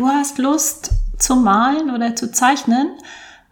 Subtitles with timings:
[0.00, 2.88] Du hast Lust zu malen oder zu zeichnen,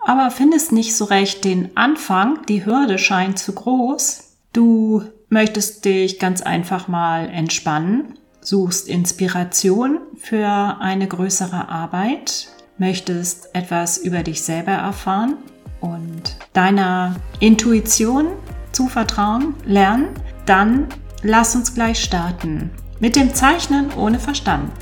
[0.00, 2.38] aber findest nicht so recht den Anfang.
[2.48, 4.30] Die Hürde scheint zu groß.
[4.54, 13.98] Du möchtest dich ganz einfach mal entspannen, suchst Inspiration für eine größere Arbeit, möchtest etwas
[13.98, 15.36] über dich selber erfahren
[15.82, 18.28] und deiner Intuition
[18.72, 20.08] zu vertrauen lernen,
[20.46, 20.86] dann
[21.22, 24.72] lass uns gleich starten mit dem Zeichnen ohne Verstand.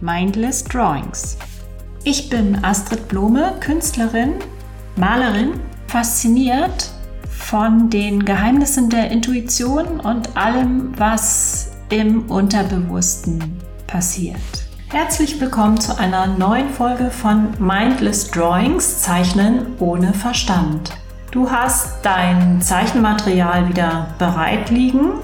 [0.00, 1.36] Mindless Drawings.
[2.04, 4.34] Ich bin Astrid Blome, Künstlerin,
[4.96, 6.90] Malerin, fasziniert
[7.28, 14.38] von den Geheimnissen der Intuition und allem, was im Unterbewussten passiert.
[14.90, 20.92] Herzlich willkommen zu einer neuen Folge von Mindless Drawings Zeichnen ohne Verstand.
[21.30, 25.14] Du hast dein Zeichenmaterial wieder bereit liegen.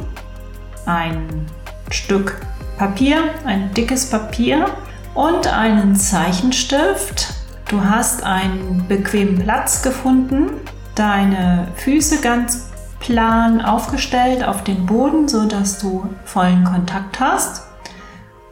[0.85, 1.47] Ein
[1.91, 2.41] Stück
[2.79, 4.67] Papier, ein dickes Papier
[5.15, 7.35] und einen Zeichenstift.
[7.69, 10.51] Du hast einen bequemen Platz gefunden,
[10.95, 17.63] deine Füße ganz plan aufgestellt auf den Boden, so dass du vollen Kontakt hast.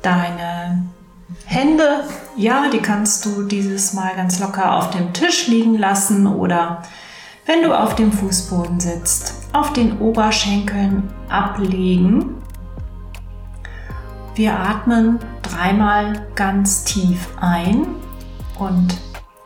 [0.02, 0.84] Deine
[1.44, 2.04] Hände,
[2.36, 6.82] ja, die kannst du dieses Mal ganz locker auf dem Tisch liegen lassen oder
[7.46, 12.41] wenn du auf dem Fußboden sitzt, auf den Oberschenkeln ablegen.
[14.34, 17.86] Wir atmen dreimal ganz tief ein
[18.58, 18.98] und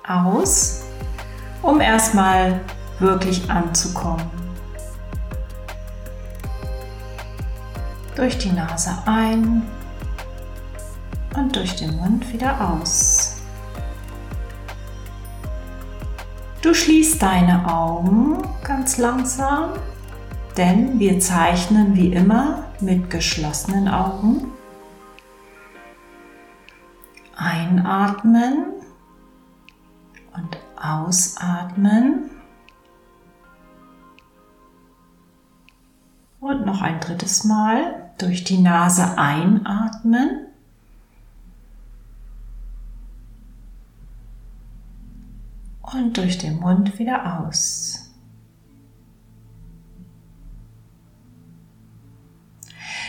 [0.06, 0.84] aus,
[1.61, 2.61] um erstmal
[3.01, 4.31] wirklich anzukommen.
[8.14, 9.62] Durch die Nase ein
[11.37, 13.37] und durch den Mund wieder aus.
[16.62, 19.70] Du schließt deine Augen ganz langsam,
[20.57, 24.53] denn wir zeichnen wie immer mit geschlossenen Augen.
[27.37, 28.73] Einatmen
[30.34, 32.30] und ausatmen.
[36.41, 40.47] Und noch ein drittes Mal durch die Nase einatmen.
[45.83, 48.07] Und durch den Mund wieder aus.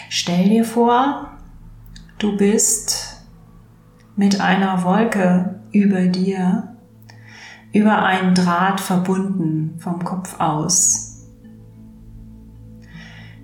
[0.10, 1.32] Stell dir vor,
[2.18, 3.07] du bist
[4.18, 6.76] mit einer Wolke über dir,
[7.72, 11.28] über einen Draht verbunden vom Kopf aus.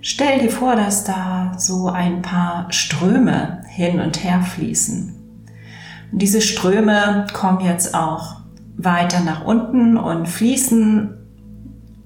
[0.00, 5.14] Stell dir vor, dass da so ein paar Ströme hin und her fließen.
[6.12, 8.40] Und diese Ströme kommen jetzt auch
[8.76, 11.16] weiter nach unten und fließen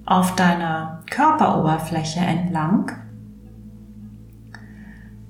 [0.05, 2.91] auf deiner Körperoberfläche entlang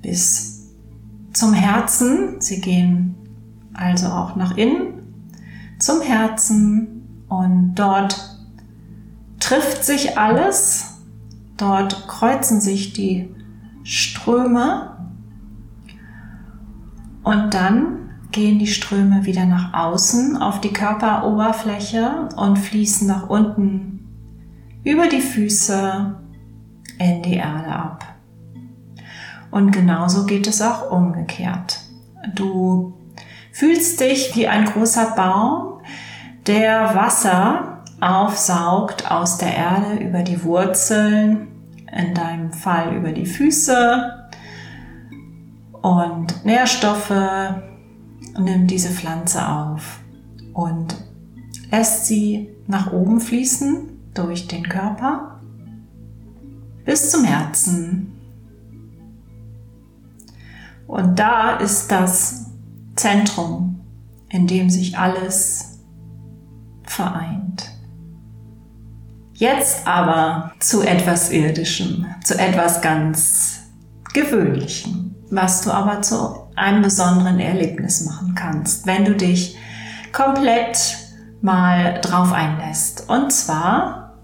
[0.02, 0.70] bis
[1.34, 2.40] zum Herzen.
[2.40, 3.16] Sie gehen
[3.74, 4.94] also auch nach innen
[5.80, 8.38] zum Herzen und dort
[9.40, 10.90] trifft sich alles
[11.60, 13.36] Dort kreuzen sich die
[13.84, 14.96] Ströme
[17.22, 24.08] und dann gehen die Ströme wieder nach außen auf die Körperoberfläche und fließen nach unten
[24.86, 26.16] über die Füße
[26.98, 28.06] in die Erde ab.
[29.52, 31.82] Und genauso geht es auch umgekehrt.
[32.36, 32.94] Du
[33.52, 35.82] fühlst dich wie ein großer Baum,
[36.48, 41.48] der Wasser aufsaugt aus der Erde über die Wurzeln
[41.92, 44.30] in deinem Fall über die Füße
[45.82, 47.14] und Nährstoffe
[48.38, 50.00] nimmt diese Pflanze auf
[50.54, 50.96] und
[51.72, 55.40] lässt sie nach oben fließen durch den Körper
[56.86, 58.14] bis zum Herzen.
[60.88, 62.49] Und da ist das
[63.00, 63.80] Zentrum,
[64.30, 65.80] in dem sich alles
[66.84, 67.72] vereint.
[69.34, 73.62] Jetzt aber zu etwas Irdischem, zu etwas ganz
[74.14, 79.56] Gewöhnlichem, was du aber zu einem besonderen Erlebnis machen kannst, wenn du dich
[80.12, 80.98] komplett
[81.42, 83.08] mal drauf einlässt.
[83.08, 84.20] Und zwar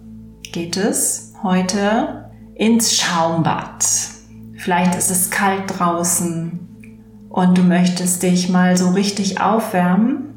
[0.51, 3.86] geht es heute ins Schaumbad.
[4.57, 6.64] Vielleicht ist es kalt draußen
[7.36, 10.36] und du möchtest dich mal so richtig aufwärmen.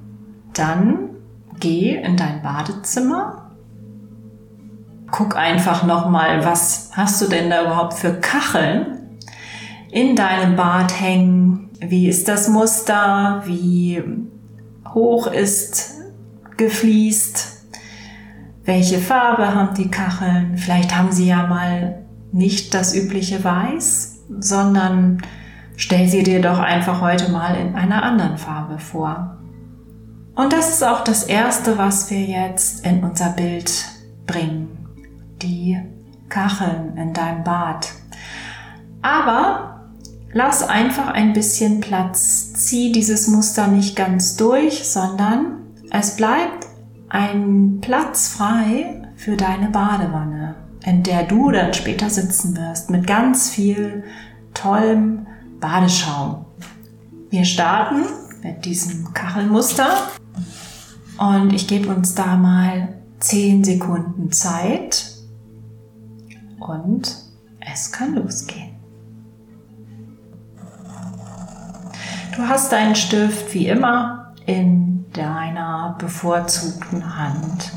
[0.53, 1.11] Dann
[1.61, 3.49] geh in dein Badezimmer
[5.11, 9.19] guck einfach nochmal, was hast du denn da überhaupt für Kacheln
[9.91, 11.71] in deinem Bad hängen?
[11.81, 13.43] Wie ist das Muster?
[13.47, 14.03] Wie
[14.93, 15.95] hoch ist
[16.57, 17.65] gefliest?
[18.65, 20.59] Welche Farbe haben die Kacheln?
[20.59, 25.23] Vielleicht haben sie ja mal nicht das übliche Weiß, sondern
[25.79, 29.39] stell sie dir doch einfach heute mal in einer anderen Farbe vor.
[30.35, 33.73] Und das ist auch das Erste, was wir jetzt in unser Bild
[34.27, 34.87] bringen.
[35.41, 35.79] Die
[36.29, 37.93] Kacheln in deinem Bad.
[39.03, 39.89] Aber
[40.33, 42.53] lass einfach ein bisschen Platz.
[42.55, 45.61] Zieh dieses Muster nicht ganz durch, sondern
[45.93, 46.67] es bleibt
[47.09, 53.49] ein Platz frei für deine Badewanne, in der du dann später sitzen wirst mit ganz
[53.49, 54.05] viel
[54.55, 55.27] tollem
[55.61, 56.47] Badeschaum.
[57.31, 58.05] Wir starten
[58.43, 59.89] mit diesem Kachelmuster
[61.19, 62.89] und ich gebe uns da mal
[63.21, 65.13] 10 Sekunden Zeit
[66.61, 67.17] und
[67.61, 68.77] es kann losgehen.
[72.37, 77.73] Du hast deinen Stift wie immer in deiner bevorzugten Hand.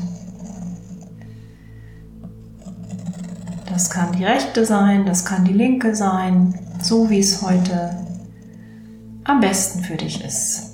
[3.68, 7.96] Das kann die rechte sein, das kann die linke sein, so wie es heute
[9.24, 10.72] am besten für dich ist.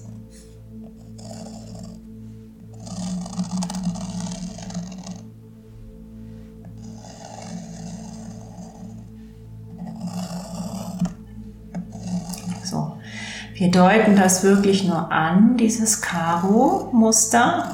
[13.58, 17.64] Wir deuten das wirklich nur an, dieses Karo-Muster,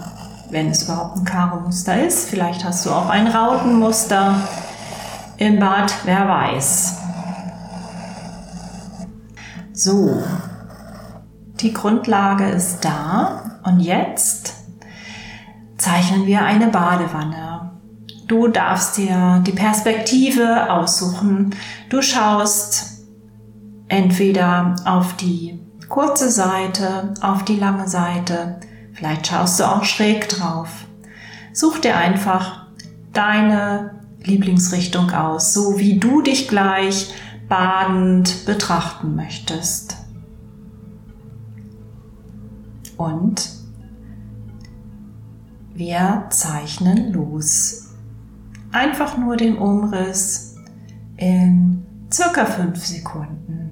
[0.48, 2.30] wenn es überhaupt ein Karo-Muster ist.
[2.30, 4.48] Vielleicht hast du auch ein Rautenmuster
[5.36, 7.03] im Bad, wer weiß.
[9.84, 10.22] So,
[11.60, 14.54] die Grundlage ist da und jetzt
[15.76, 17.70] zeichnen wir eine Badewanne.
[18.26, 21.54] Du darfst dir die Perspektive aussuchen.
[21.90, 23.04] Du schaust
[23.88, 25.60] entweder auf die
[25.90, 28.60] kurze Seite auf die lange Seite.
[28.94, 30.70] Vielleicht schaust du auch schräg drauf.
[31.52, 32.68] Such dir einfach
[33.12, 37.12] deine Lieblingsrichtung aus, so wie du dich gleich
[37.48, 39.96] badend betrachten möchtest.
[42.96, 43.50] Und
[45.74, 47.90] wir zeichnen los.
[48.70, 50.56] Einfach nur den Umriss
[51.16, 53.70] in circa fünf Sekunden.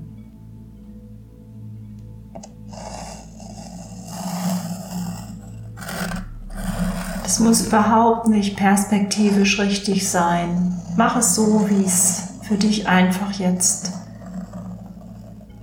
[7.25, 10.77] Es muss überhaupt nicht perspektivisch richtig sein.
[10.97, 13.93] Mach es so, wie es für dich einfach jetzt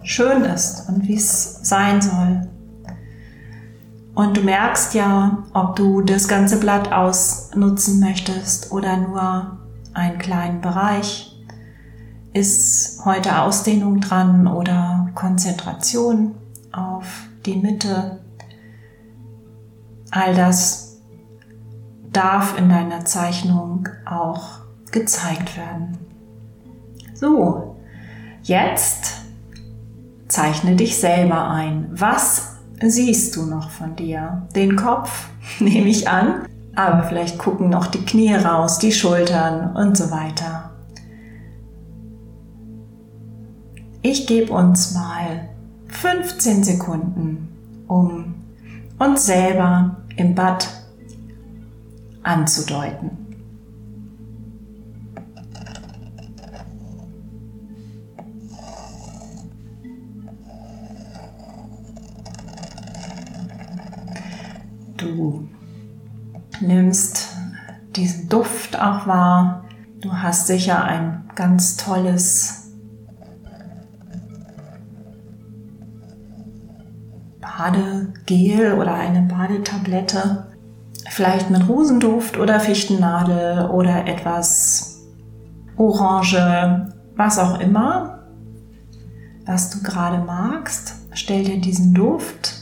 [0.03, 2.47] schön ist und wie es sein soll.
[4.15, 9.59] Und du merkst ja, ob du das ganze Blatt ausnutzen möchtest oder nur
[9.93, 11.37] einen kleinen Bereich.
[12.33, 16.35] Ist heute Ausdehnung dran oder Konzentration
[16.71, 17.05] auf
[17.45, 18.19] die Mitte?
[20.11, 20.97] All das
[22.11, 24.59] darf in deiner Zeichnung auch
[24.91, 26.08] gezeigt werden.
[27.19, 27.75] So,
[28.43, 29.25] jetzt
[30.29, 31.89] zeichne dich selber ein.
[31.91, 34.47] Was siehst du noch von dir?
[34.55, 35.27] Den Kopf
[35.59, 36.45] nehme ich an,
[36.75, 40.71] aber vielleicht gucken noch die Knie raus, die Schultern und so weiter.
[44.01, 45.49] Ich gebe uns mal
[45.87, 47.49] 15 Sekunden,
[47.89, 48.35] um
[48.97, 50.69] uns selber im Bad
[52.23, 53.18] anzudeuten.
[65.15, 65.47] Du
[66.61, 67.29] nimmst
[67.95, 69.65] diesen Duft auch wahr.
[70.01, 72.71] Du hast sicher ein ganz tolles
[77.41, 80.49] Badegel oder eine Badetablette
[81.09, 85.01] vielleicht mit Rosenduft oder Fichtennadel oder etwas
[85.75, 88.23] Orange, was auch immer,
[89.45, 90.95] was du gerade magst.
[91.13, 92.53] Stell dir diesen Duft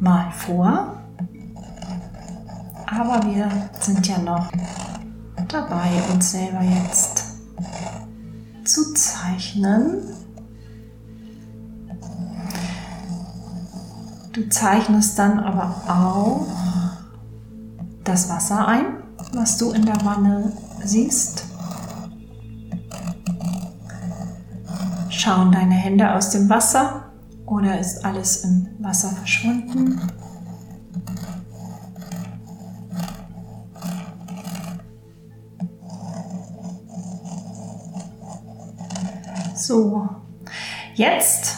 [0.00, 0.95] mal vor.
[2.86, 3.50] Aber wir
[3.80, 4.50] sind ja noch
[5.48, 7.24] dabei, uns selber jetzt
[8.64, 10.02] zu zeichnen.
[14.32, 16.46] Du zeichnest dann aber auch
[18.04, 18.84] das Wasser ein,
[19.32, 20.52] was du in der Wanne
[20.84, 21.44] siehst.
[25.08, 27.10] Schauen deine Hände aus dem Wasser
[27.46, 30.00] oder ist alles im Wasser verschwunden?
[39.66, 40.08] So,
[40.94, 41.56] jetzt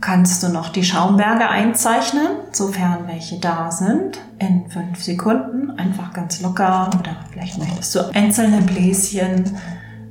[0.00, 6.40] kannst du noch die Schaumberge einzeichnen, sofern welche da sind, in fünf Sekunden, einfach ganz
[6.40, 9.58] locker oder vielleicht möchtest du einzelne Bläschen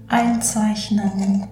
[0.10, 1.48] einzeichnen.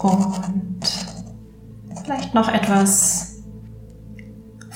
[0.00, 0.80] Und
[2.04, 3.27] vielleicht noch etwas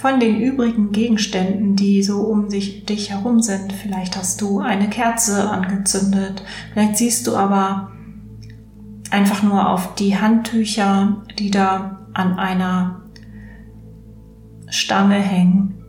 [0.02, 3.72] von den übrigen Gegenständen, die so um dich, dich herum sind.
[3.72, 6.42] Vielleicht hast du eine Kerze angezündet.
[6.72, 7.92] Vielleicht siehst du aber
[9.12, 13.02] einfach nur auf die Handtücher, die da an einer
[14.68, 15.84] Stange hängen.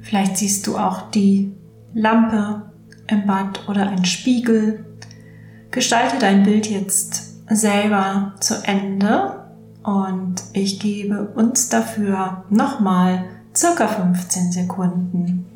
[0.00, 1.52] Vielleicht siehst du auch die
[1.92, 2.70] Lampe
[3.08, 4.86] im Bad oder ein Spiegel.
[5.72, 9.45] Gestalte dein Bild jetzt selber zu Ende
[9.86, 13.24] und ich gebe uns dafür nochmal
[13.54, 15.46] circa 15 Sekunden.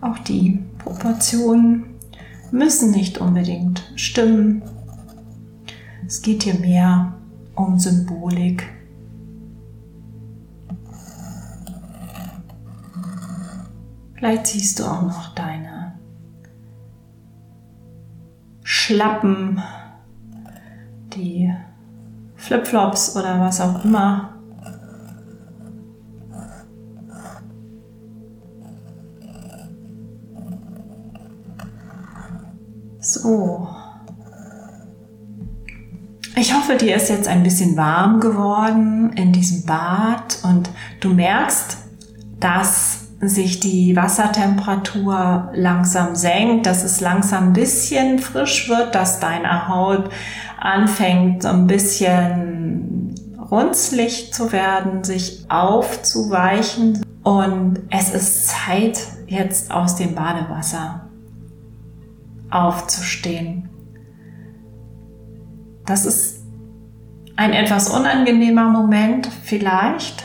[0.00, 1.84] Auch die Proportionen
[2.50, 4.62] müssen nicht unbedingt stimmen.
[6.08, 7.12] Es geht hier mehr
[7.54, 8.66] um Symbolik.
[14.14, 15.98] Vielleicht siehst du auch noch deine
[18.64, 19.62] Schlappen,
[21.12, 21.52] die
[22.36, 24.32] Flipflops oder was auch immer.
[32.98, 33.68] So,
[36.38, 41.78] ich hoffe, dir ist jetzt ein bisschen warm geworden in diesem Bad und du merkst,
[42.38, 49.68] dass sich die Wassertemperatur langsam senkt, dass es langsam ein bisschen frisch wird, dass deine
[49.68, 50.10] Haut
[50.60, 53.14] anfängt so ein bisschen
[53.50, 61.08] runzlig zu werden, sich aufzuweichen und es ist Zeit jetzt aus dem Badewasser
[62.50, 63.67] aufzustehen.
[65.88, 66.44] Das ist
[67.36, 70.22] ein etwas unangenehmer Moment, vielleicht,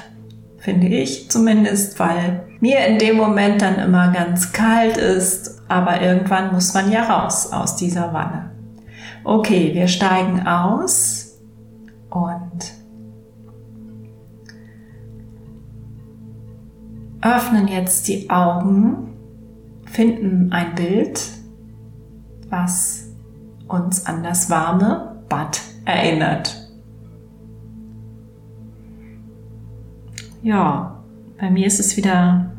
[0.58, 6.52] finde ich zumindest, weil mir in dem Moment dann immer ganz kalt ist, aber irgendwann
[6.52, 8.52] muss man ja raus aus dieser Wanne.
[9.24, 11.40] Okay, wir steigen aus
[12.10, 12.74] und
[17.22, 19.14] öffnen jetzt die Augen,
[19.86, 21.22] finden ein Bild,
[22.50, 23.06] was
[23.70, 26.56] uns an das warme Bad erinnert.
[30.44, 31.04] Ja,
[31.40, 32.52] bei mir ist es wieder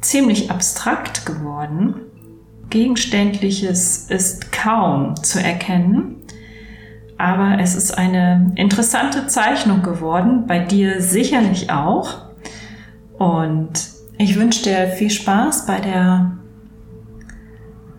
[0.00, 1.96] ziemlich abstrakt geworden.
[2.70, 6.22] Gegenständliches ist kaum zu erkennen,
[7.18, 12.26] aber es ist eine interessante Zeichnung geworden, bei dir sicherlich auch.
[13.18, 16.38] Und ich wünsche dir viel Spaß bei der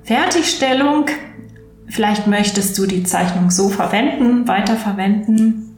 [0.03, 1.05] Fertigstellung.
[1.87, 5.69] Vielleicht möchtest du die Zeichnung so verwenden, weiterverwenden.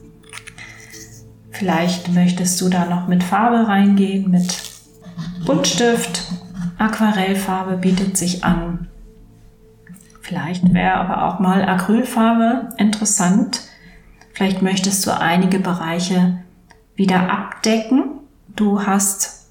[1.52, 4.64] Vielleicht möchtest du da noch mit Farbe reingehen, mit
[5.46, 6.24] Buntstift.
[6.78, 8.88] Aquarellfarbe bietet sich an.
[10.22, 13.62] Vielleicht wäre aber auch mal Acrylfarbe interessant.
[14.34, 16.40] Vielleicht möchtest du einige Bereiche
[16.96, 18.20] wieder abdecken.
[18.56, 19.50] Du hast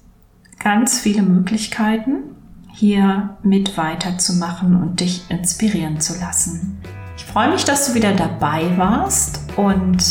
[0.59, 2.34] ganz viele Möglichkeiten
[2.75, 6.81] hier mit weiterzumachen und dich inspirieren zu lassen.
[7.15, 10.03] Ich freue mich, dass du wieder dabei warst und